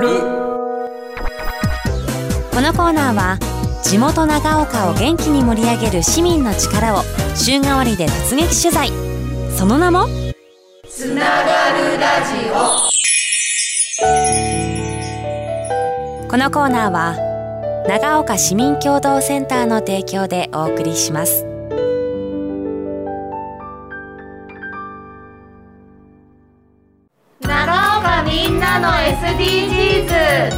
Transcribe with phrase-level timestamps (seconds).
[0.00, 0.06] こ
[2.60, 3.38] のコーナーは
[3.82, 7.02] 地元長岡を元気に盛り上げる市民の力を
[7.34, 8.90] 週替わりで突撃取材。
[9.56, 10.06] その名も？
[10.88, 12.90] つながるラジオ。
[16.28, 17.16] このコーナーは
[17.88, 21.44] 長岡市民共同センターの提供でお送りします
[28.80, 30.50] の SDGs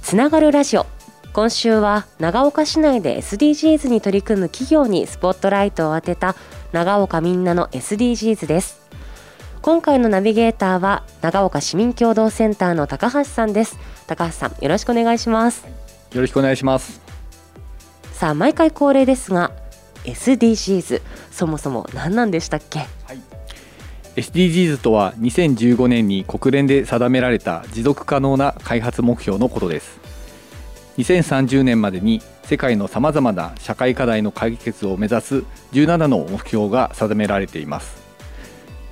[0.00, 0.86] つながるラジオ。
[1.34, 6.36] 今週は長岡市内で SDGs に取り組む企業にスポットライトを当てた
[6.72, 8.80] 長岡みんなの SDGs です。
[9.60, 13.76] 今回のナビゲーターは長岡市民共同センターの高橋さんです。
[14.06, 15.66] 高橋さんよろしくお願いします。
[16.14, 17.02] よろしくお願いします。
[18.14, 19.50] さあ毎回恒例ですが
[20.04, 22.88] SDGs そもそも何なんでしたっけ、はい、
[24.16, 29.98] SDGs とは2015年に国連で定められた持続可能な開発目標のことです。
[30.98, 38.04] 2030年までに世界のさまざまな社会課題の解決を目指す17の目標が定められています。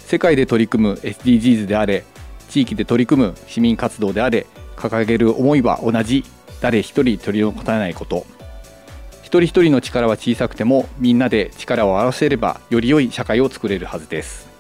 [0.01, 2.05] 世界で取り組む SDGs であれ
[2.49, 4.47] 地域で取り組む市民活動であれ
[4.77, 6.25] 掲げる思いは同じ。
[6.61, 8.25] 誰一人取り残さないこと。
[9.23, 14.52] 一人一人の力は小さくてもみんなで力を合わせればより良い社会を作れるはずです。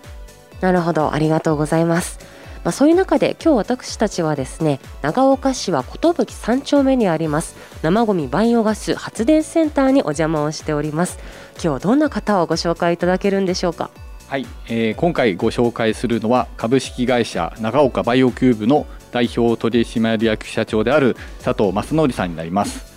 [0.63, 1.13] なるほど。
[1.13, 2.19] ありがとうございます。
[2.65, 7.57] まあ、そういう中で今日私たちはですね長岡市は寿3丁目にあります。
[7.83, 11.19] 生ごみバイオガス発電センターにお邪魔をしております。
[11.55, 13.91] 今日はどんな方をご紹介いただけるんでしょうか？
[14.29, 22.93] はい、えー、今回ご紹介するのは株式会社長岡バイオキューブの代表取締役社長である佐藤正則さんになります。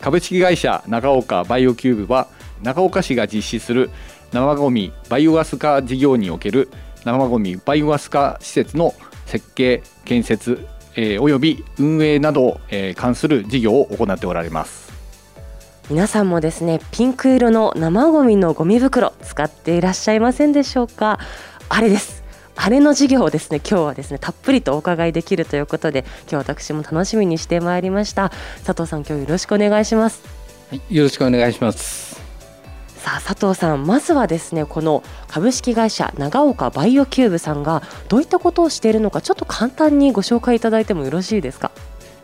[0.00, 2.28] 株式会社長岡バイオキューブは
[2.62, 3.90] 長岡市が実施する
[4.32, 6.70] 生ごみバイオガス化事業における
[7.04, 8.94] 生ごみバイオガス化施設の
[9.26, 10.66] 設計建設、
[10.96, 14.92] えー、および運営などを、えー、関する事業を行っておられます。
[15.90, 21.18] 皆さんもですねピンク色の生ごみのゴミ袋使っていらっしゃいませんでしょうか？
[21.68, 22.24] あれです。
[22.56, 28.30] あれの事業をですね今日はですねたっぷりとお伺いできるということで今日私も楽しみにしてまいりました。
[28.64, 30.22] 佐藤さん今日よろしくお願いします。
[30.70, 32.13] はい、よろしくお願いします
[33.04, 41.70] さあ佐藤さんまずはですねこの株式会社長岡バイオキューブさんがどういったことをしているのかちょっと簡単にご紹介いただいてもよろしいですか、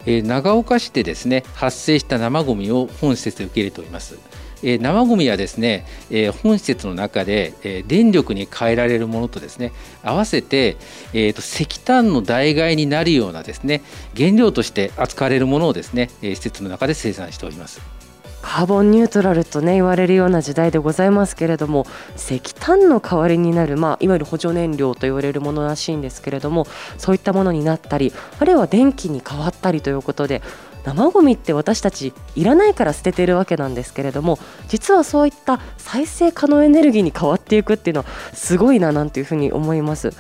[0.07, 4.19] えー、長岡市でですね発生した生ごみを本施設で受け入れております
[4.63, 10.77] え、生ごみはですね、え、本施設の中で、え、電力に変えられるものとですね合わせて、
[11.15, 13.81] えーと、石炭の代替になるようなですね
[14.17, 18.00] 原料として扱われるものをですね、え、施設の中で生産しております。
[18.43, 21.87] カーボンニュートラルとね言われるような時代でございますけれども
[22.17, 26.67] 石炭の代わりになる、まあ、いわゆる補助燃料と言われるものらしいんですけれども
[26.99, 30.43] そういったものになったりあるいは電気に変わったりということで
[30.83, 40.15] 生ごみって私たちいらないから捨ててるわけなんですけれども実はそういった再生可能エネルギーに変わっていくっていうのはすごいななんていうふうに思います。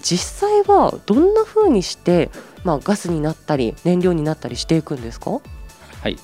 [0.00, 2.30] 実際はどんなふうにして、
[2.62, 5.40] まあ、ガスになったり燃料になったりしていくんですか？
[6.00, 6.16] はい。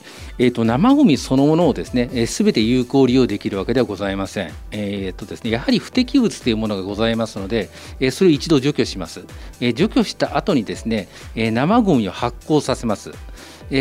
[0.42, 4.52] えーと、生ごみそのものをですね、えー、全て有効利用できるわけではございません。
[4.70, 7.68] えーとですね、やはり不適物というものがございますので、
[8.00, 9.26] えー、それを一度除去します。
[9.60, 13.12] えー、除去した後にですね、えー、生ごみを発酵させます。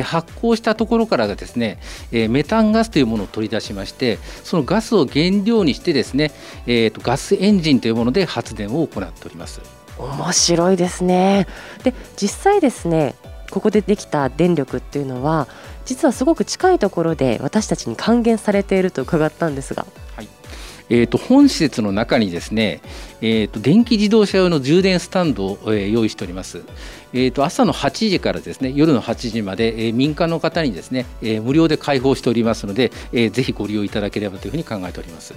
[0.03, 1.79] 発酵したところからがですね、
[2.11, 6.31] メタンガスというものを取り出しましてそのガスを原料にしてですね、
[6.67, 9.61] えーと、ガスエンジンというもので発電を行っております
[9.97, 11.47] 面白いですね
[11.83, 13.15] で実際ですね
[13.49, 15.47] ここでできた電力っていうのは
[15.85, 19.85] 実はすごく近いところで私たちに還元されていると伺ったんですが。
[20.15, 20.27] はい
[20.91, 22.81] えーと、本施設の中にですね、
[23.21, 26.63] えーと、電気自動車用の充電スタンドを、えー、用意しております。
[27.13, 35.35] えーと、朝の8時からですね夜の8時まで、えー、民間の方にですね、えー、無料で開放しておりますので、えー、ぜひご利用いただければというふうに考えております。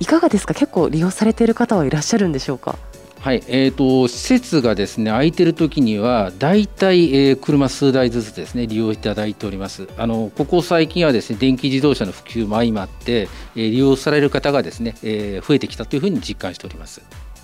[0.00, 0.54] いかがですか？
[0.54, 2.76] 結構利用されている方はいらっしゃるんでしょうか？
[3.20, 17.02] はいえーと、施設がですね空いてる時には大体、えー、車数台ずつですね利用いただいておりますあのここ最近はですね電気自動車の普及も相まって、えー、利用される方がですね、えー、増えてきたというふうに実感しております。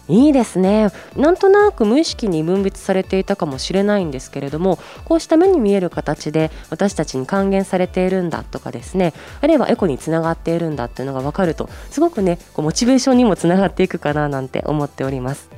[0.08, 15.55] いいですねなんとなく無意識に分別されていたかもしれないんですけれどもこうした目に見える形で私たちに還元されているんだとかですねあるいはエコにつながっているんだっていうのが分かるとすごくねこうモチベーションにもつながっていくかななんて思っております。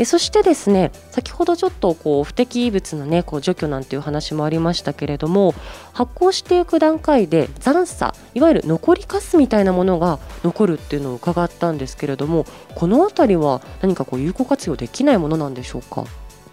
[0.00, 5.54] えそしてですね先ほどちょっとこう不適物のねこう除去なんていう話もありましたけれども
[5.92, 16.04] 発酵していく段階で残渣いわゆる残りかすみたいなものが残るっていうのを伺ったんですけれどもこの辺りは何かこう有効活用できないものなんでしょうか？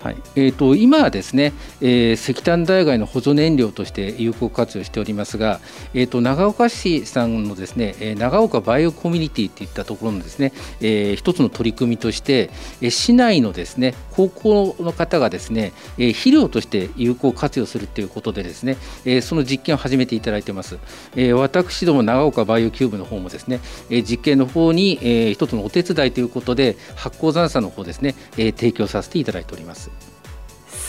[0.01, 5.59] はいえーと、今はですね、えー、石炭代替の補助燃料として有効活用しておりますが、
[5.95, 12.51] えーと、長岡市さんのですね、え長岡バイオコミュニティといったところのですね、えー、一つの取り組みとして、
[12.81, 20.77] えー、市内のですね高校の方がですね、えー、肥料として有効活用するということでですね、えー、その実験を始めていただいています。
[21.15, 23.59] えー、私ども長岡バイオキューブの方もですね、
[23.89, 29.96] えー、実験の方に、えー、一つのお手伝いということで発酵残渣の方ですね、えー、提供させていただいております。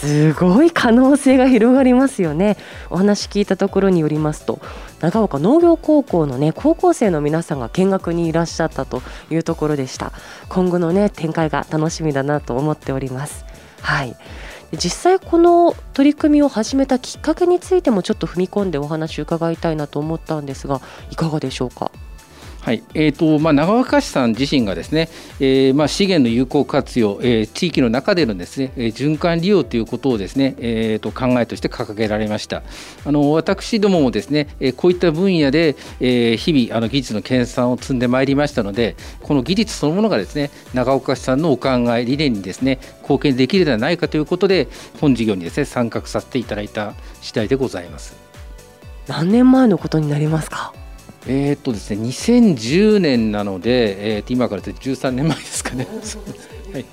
[0.01, 2.57] すごい可能性が広がりますよね。
[2.89, 4.61] お話聞いたところによりますと
[5.01, 10.13] 長岡農業高校のね高校生の皆さんが見学にいらっしゃったというところでした。
[10.49, 13.45] 今後のね展開が楽しみだなと思っております。
[13.81, 14.17] はい。
[14.73, 20.81] 実際この取り組みを始めたきっかけについてもちょっと踏み込んでお話伺いたいなと思ったんですが
[21.11, 21.91] いかがでしょうか？
[22.69, 22.83] はい。
[22.93, 25.09] えーとまあ、長岡市さん自身がですね、
[25.41, 32.63] えーまあ、資源の有効活用、えー、地域の中でのですね、えー、循環利用ということをですね、えーと、考えとして掲げられました。
[33.07, 44.69] あの私どももですね、えー、こういった分野で、えー、日々あの技術の研鑽を積んでまいりましたのでこの技術そのものがですね長岡市さんのお考え理念にですね貢献できるではないかということで
[45.01, 46.93] 本事業にですね参画させていただいた
[47.23, 48.15] 次第でございます。
[49.07, 50.75] 何年前のことになりますか？
[51.31, 55.87] えー、っとですね、2010年なので、えー、今から13年前ですかね。
[56.73, 56.87] はい、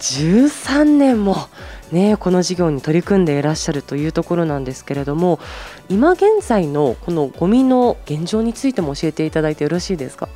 [0.00, 1.36] 13年も、
[1.90, 5.40] ね、この事業に取り組んでいらっしゃるというところなんですけれども
[5.88, 10.28] 今現在のこのゴミの現状についても教えていただいてよろしいですか？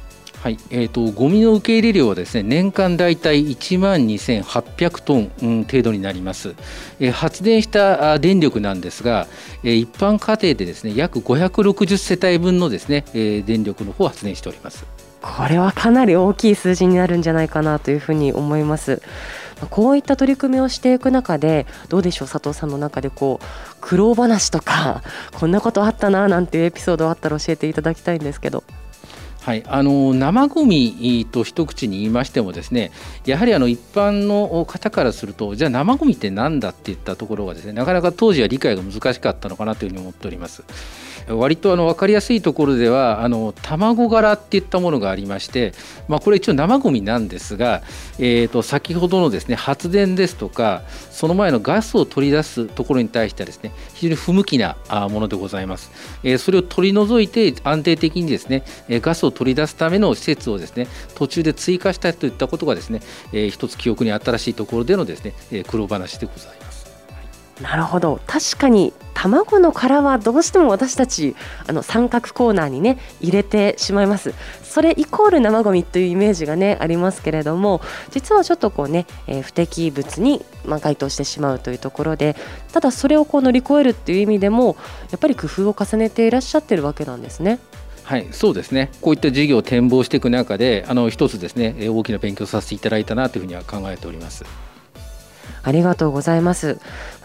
[0.43, 6.57] はいえーと、ゴミの受け入れ量はですね年間大体1万2800トン、程度になります、
[6.99, 9.29] えー、発電した電力なんですが、
[9.63, 14.85] えー、一般家庭でですね約560世帯分のですね、えー、電力の方を発電しております。
[15.23, 19.01] これはかなり大きい数字になるんじゃないかなというふうに思います。
[19.71, 25.05] こういった取り組みをしていく中でどうでしょう佐藤さんの中でこう苦労話とか
[25.39, 28.65] こんなことあったななんていうエピソードあったら教えていただきたいんですけど。
[29.43, 32.93] はい、あの生ごみと一口に言いましてもですね
[33.27, 40.63] やはりあの一般の方からするとじゃあ生ごみって何だっていったところがですねなかなか当時は理解が難しかったのかなというふうに思っております。
[41.29, 45.73] 割とあの分かりやすいところではあの卵殻っていったものがありまして、
[46.09, 47.83] まあ、これ一応生ごみなんですが、
[48.19, 54.77] えー、と先ほどのですね発電ですとかその前のガスを取り出すところに対してはですね非常に不向きな
[55.11, 55.91] ものでございます。
[56.25, 63.01] え、それを取り除いて安定的にですねガスを取り出すための施設をですね途中で追加したといったことがですね、
[63.33, 66.72] えー、一つ記憶に新しいところでのですね苦労話でございます。
[67.61, 71.37] なるほど確かに卵の殻はどうしても私たち
[71.69, 82.37] あの三角コーナーにね入れてしまいますそれイコール生ゴミというイメージがねありますけれども実はちょっとこうね、えー、不適物にまあ該当してしまうというところで
[82.73, 84.77] ただそれをこう乗り越えるっていう意味でも
[85.11, 87.59] やっぱり工夫を重ねていらっしゃってるわけなんですね。
[88.05, 88.91] はい、そうですね。
[89.01, 94.45] こういった事業を展望していく中で、あの一つですね、大きな勉強させていただいたなというふうには考えております。
[95.63, 96.79] ありがとうございます。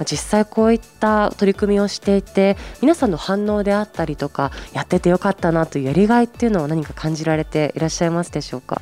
[0.06, 8.82] 実際こういった取り組みをしていて皆さんの反応であったりとかやっててよかったなというやりがいっていうのを何か感じられていらっしゃいますでしょうか？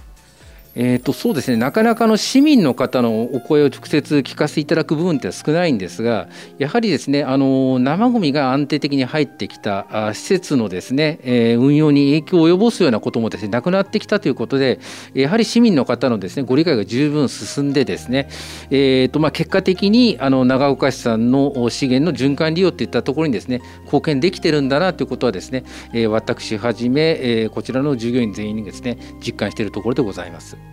[0.76, 6.28] えーと、そうですねなかなかの市民の方のお声を直接聞かせていただく部分って少ないんですが
[6.58, 14.80] やはりですねあの生ごみが安定的に入ってきたあ施設のですね、えー、運用に影響を及ぼすようなこともですねなくなってきたということで
[15.14, 18.28] やはり市民の方のですねご理解が十分進んでですね、
[18.70, 25.64] えーとまあ、結果的にあの長岡市さんの資源の循環利用といったところにですね貢献できてるんだなということはですね、
[25.94, 30.65] えー、私はじめ、えー、こちらの従業員全員にですね実感しているところでございます。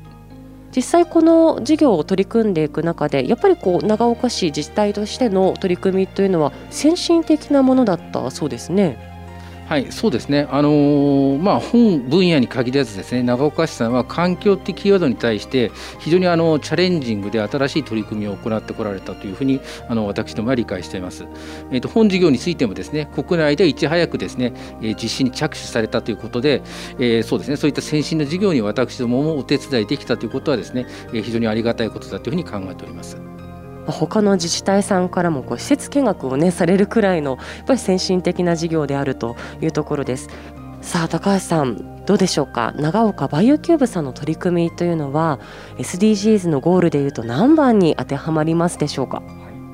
[0.75, 9.12] 実際この事業を取り組んでいく中でやっぱりこう長岡市自治体としての取り組みというのは先進的なものだったそうですね。
[9.73, 21.25] はいそうですね、あのー、まあ、本分野に限らずですね長岡市さんは環境的キーワードに対して非常にあのチャレンジングで新しい取り組みを行ってこられたというふうにあの私どもは理解しています、
[21.71, 24.53] えーと、本事業についてもですね国内でいち早くですね、
[24.83, 26.61] えー、実施に着手されたということで、
[26.99, 33.17] えー、そうですねそういった先進の事業に私どももお手伝いできたということはですね、え、非常にありがたいことだというふうに考えております。
[33.87, 40.29] 他の自治体さんからもこう施設見学をねされるくらいのやっぱり先進的な事業であるというところです。
[40.81, 42.73] さあ高橋さんどうでしょうか？
[42.77, 45.39] 長岡バイオキューブさんの取り組みというのは
[45.79, 49.23] SDGs のゴールでいうと何番に当てはまりますでしょうか？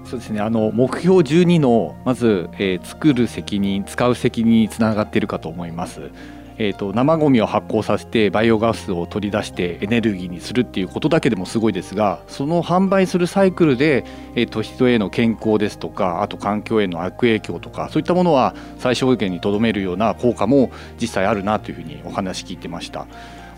[0.05, 6.11] そうですねあの目標12のまず、えー、作る責任使う責任につながっているかと思います。
[6.59, 23.07] えーと、生ごみを発酵させてバイオガスを取り出してエネルギーにするっていうことだけでもすごいですがその販売するサイクルで、えーと、人への健康ですとかあと環境への悪影響とかそういったものは最小限にとどめるような効果も実際あるなというふうにお話聞いてました。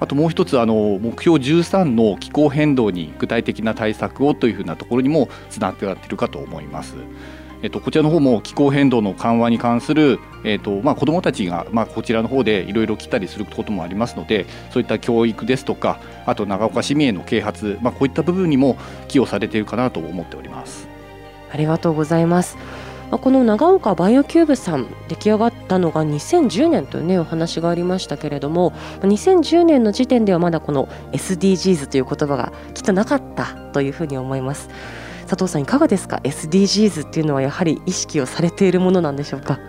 [0.00, 6.95] あともう一つあの目標13の気候変動に具体的な対策をというふうなところにもつながっているかと思います。
[7.62, 18.76] えっと、こちらの方も気候変動の緩和に関する、えっとまあ、子どもたちが、まあ、こちらの方でいろいろ来たりすることもありますのでそういった教育ですとかあと長岡市民への啓発、まあ、こういった部分にも
[19.09, 20.88] 寄与されているかなと思っております
[21.52, 22.57] ありがとうございます
[23.11, 34.69] この長岡バイオキューブさん出来上がったのが2010年というねお話がありましたけれども2010年の時点ではまだこの SDGs という言葉がきっとなかったというふうに思います。
[35.31, 39.61] 佐藤さんいかがですか？SDGs っていうのはやはり意識をされているものなんでしょうか？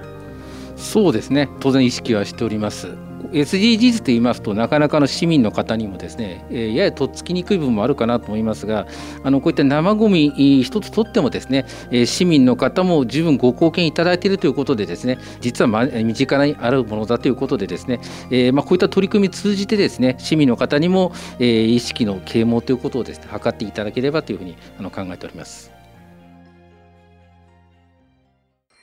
[0.76, 1.50] そうですね。
[1.60, 2.98] 当然意識はしております。
[3.32, 8.88] SDGs と言いますとなかなかの市民の方にもですね、えー、ややとっつきにくい部分もあるかなと思いますが
[9.24, 10.30] あのこういった生ごみ
[10.64, 25.72] 一つとってもですね、えー、市民の方も十分ご貢献いただいているということでですね実は、ま、身近にあるものだということでですね、えーまあ、こういった取り組み通じてですね市民の方にも、えー、意識の啓蒙ということをですね図っていただければというふうにあの考えております。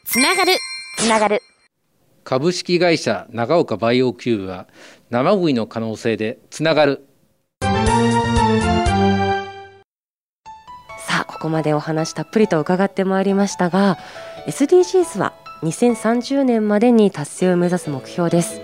[0.04, 0.56] つながる
[0.96, 1.42] つながる
[2.28, 4.68] 株式会社長岡バイオキューブは
[5.08, 7.06] 生ごみの可能性でつながる。
[7.62, 7.68] さ
[11.22, 13.96] あここまでお話たっぷりと伺ってまいりましたが
[14.46, 15.32] SDGs は
[15.62, 18.60] 2030年までに達成を目指す目標です。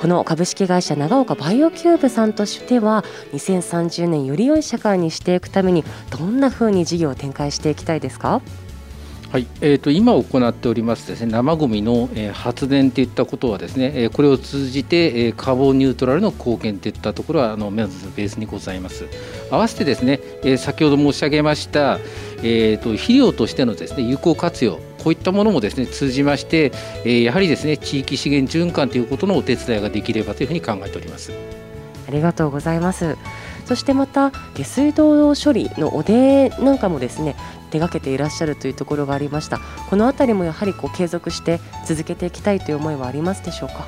[0.00, 8.42] この株式会社長岡バイオキューブさんとしては2030年より良い社会にしていくためにどんなふうに事業を展開していきたいですか？
[9.30, 19.06] はい、えーと、今行っておりますですね生ごみの、えー、発電といったことはですね、えー、これを通じて、えー、カーボンニュートラルの貢献といったところはあのまずベースにございます。
[19.52, 22.00] 合わせてですね、えー、先ほど申し上げました、
[22.38, 26.72] えーと、肥料としてのですね有効活用こういったものもですね通じまして、
[27.04, 31.32] えー、やはりですね地域資源循環ということのお手伝いができればというふうに考えております。
[32.08, 33.16] ありがとうございます。
[33.64, 37.36] そしてまた下水道処理のおでなんかもですね
[37.70, 39.58] 手がけていらっしゃるというところがありました。
[39.88, 43.86] この辺りもやはりこう継続して続けていきたいという思いはありますでしょうか？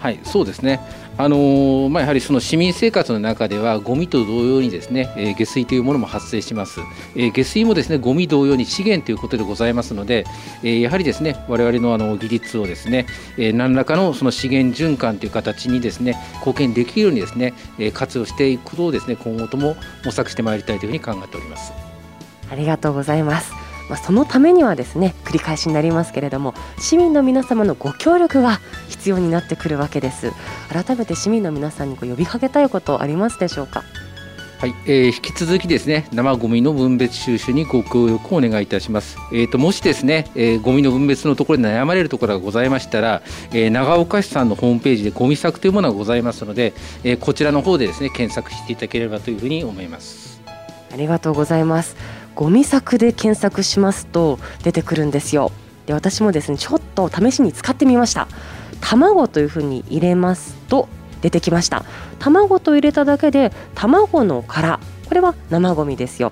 [0.00, 0.80] はいそうですね。
[1.16, 6.78] あのー、まあ、やはりその市民生活の中ではゴミと同様にですね、えー、下水というものも発生します、
[7.16, 10.24] えー、下水もですねゴミ同様に資源ということでございますので、
[10.62, 13.06] えー、やはりですね我々のあの技術をですね、
[13.36, 21.87] えー、何らかのその資源循環という形にですね貢献できるようにですね、えー、活用していくことをですね今後とも模索してまいりたいというふうに考えております。
[22.50, 23.52] ありがとうございます
[23.88, 30.32] まあ、そのためにはですね繰り返しになりますけれども市民の皆様のご協力が必要になってくるわけです
[30.68, 33.82] 改めて市民の皆さんに呼びかけたいことありますでしょうか？
[34.58, 39.16] はい、えー、引き続きですね生ゴミの分別収集にご協力をお願いいたします。
[39.32, 46.74] えっ、ー、ともしですね、えー、ゴミの分別のところで悩まれるところがございましたら、えー、長岡市さんのホームページでゴミ作というものがございますので、
[47.04, 50.42] えー、こちらの方でですね検索していただければというふうに思います。
[50.92, 51.94] ありがとうございます。
[52.38, 55.50] ゴミ作で検索しますと出てくるんですよ。
[55.86, 58.28] で私もですねちょっと試しに使ってみました。
[58.80, 60.88] 卵というふうに入れますと
[61.20, 61.84] 出てきました。
[62.20, 64.78] 卵と入れただけで卵の殻
[65.08, 66.30] これは生ゴミですよ。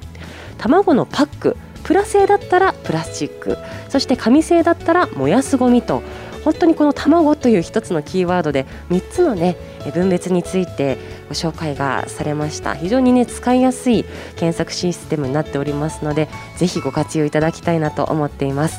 [0.58, 3.58] 卵のパックプラ製だったらプラスチック。
[3.88, 6.04] そして紙製だったら燃やすゴミと
[6.46, 9.56] 本当にこの卵という一つのキーワードで3つのね
[9.92, 10.96] 分別について
[11.28, 12.76] ご紹介がされました。
[12.76, 14.04] 非常にね使いやすい
[14.36, 18.78] 検索システムになっておりますのでぜひご活用いただきたいなと思っています。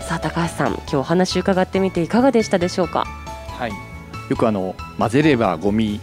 [0.00, 3.04] さあ高橋さん今日お話伺ってみていかがでしたでしょうか？
[3.04, 3.72] はい。
[4.30, 6.00] よくあの混ぜればゴミ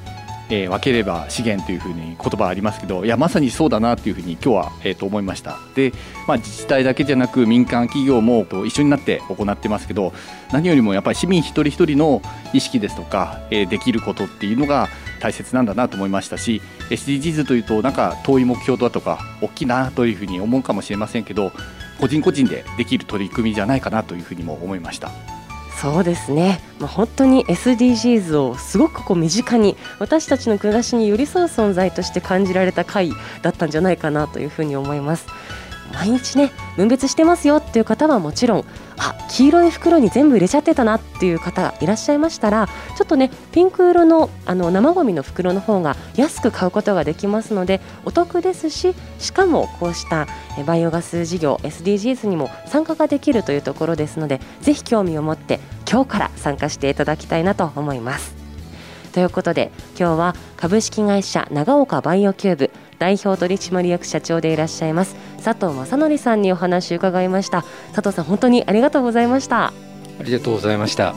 [0.49, 5.91] えー、分ければ資源というふうに言葉ありますけどいやまさにそうだなというふうに今日は、えー、と思いましたで、
[6.27, 10.13] まあ、自治体だけじゃなく民間企業も一緒になって行ってますけど
[10.51, 12.21] 何よりもやっぱり市民一人一人の
[12.53, 14.87] 意識ですとか、えー、できることっていうのが
[15.19, 21.51] 大切なんだなと思いましたし SDGs というとなんか遠い目標だとか大きいなというふうに思うかもしれませんけど
[21.99, 25.11] 個人個人でできる取り組みじゃないかなというふうにも思いました。
[25.81, 35.27] そうですね、まあ、本当に SDGs をすごくこう身近に私たちの暮らしに寄り添う存在として感じられた回だったんじゃないかなというふうに思います。
[35.93, 38.65] 毎日ね分別してますよっていう方はもちろん
[38.97, 50.27] あ黄色い袋に全部入れちゃってたなっていう方がいらっしゃいましたらちょっとねピンク色のあの生ごみの袋の方が安く買うことができますのでお得ですししかもこうした
[50.65, 58.45] バイオガス事業 SDGs にも参加ができるというところですのでぜひ興味を持って今日から参加していただきたいなと思います。
[59.15, 67.63] ということで今日は株式会社長岡バイオキューブ代表取締役社長でいらっしゃいます佐藤正則さんにお話を伺いました。
[67.93, 69.67] 佐藤さん本当にありがとうございました。
[69.67, 69.73] あ
[70.23, 71.13] りがとうございました。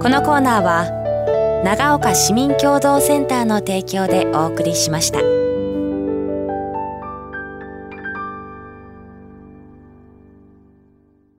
[0.00, 5.35] このコーナーは長岡市民共同センターの提供でお送りしました。